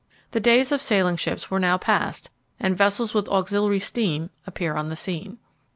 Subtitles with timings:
[0.31, 4.89] The days of sailing ships were now past, and vessels with auxiliary steam appear on
[4.89, 5.37] the scene.